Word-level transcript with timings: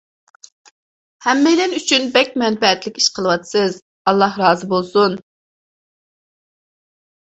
ھەممەيلەن 1.25 1.75
ئۈچۈن 1.81 2.09
بەك 2.17 2.33
مەنپەئەتلىك 2.43 2.99
ئىش 3.03 3.11
قىلىۋاتىسىز، 3.19 3.79
ئاللاھ 4.15 4.43
رازى 4.47 4.75
بولسۇن. 4.77 5.23